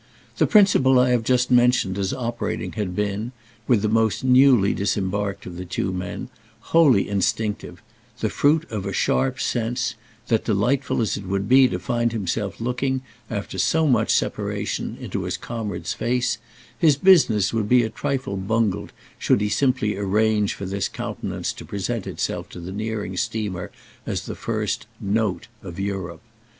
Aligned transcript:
The 0.37 0.47
principle 0.47 0.97
I 0.97 1.11
have 1.11 1.23
just 1.23 1.51
mentioned 1.51 1.95
as 1.99 2.11
operating 2.11 2.71
had 2.71 2.95
been, 2.95 3.33
with 3.67 3.83
the 3.83 3.87
most 3.87 4.23
newly 4.23 4.73
disembarked 4.73 5.45
of 5.45 5.57
the 5.57 5.63
two 5.63 5.93
men, 5.93 6.29
wholly 6.73 7.07
instinctive—the 7.07 8.29
fruit 8.31 8.65
of 8.71 8.87
a 8.87 8.93
sharp 8.93 9.39
sense 9.39 9.93
that, 10.27 10.43
delightful 10.43 11.01
as 11.01 11.17
it 11.17 11.27
would 11.27 11.47
be 11.47 11.67
to 11.67 11.77
find 11.77 12.13
himself 12.13 12.59
looking, 12.59 13.03
after 13.29 13.59
so 13.59 13.85
much 13.85 14.11
separation, 14.11 14.97
into 14.99 15.21
his 15.25 15.37
comrade's 15.37 15.93
face, 15.93 16.39
his 16.75 16.95
business 16.95 17.53
would 17.53 17.69
be 17.69 17.83
a 17.83 17.89
trifle 17.91 18.37
bungled 18.37 18.93
should 19.19 19.39
he 19.39 19.49
simply 19.49 19.97
arrange 19.97 20.55
for 20.55 20.65
this 20.65 20.89
countenance 20.89 21.53
to 21.53 21.63
present 21.63 22.07
itself 22.07 22.49
to 22.49 22.59
the 22.59 22.71
nearing 22.71 23.15
steamer 23.15 23.69
as 24.07 24.25
the 24.25 24.33
first 24.33 24.87
"note," 24.99 25.47
of 25.61 25.79
Europe. 25.79 26.23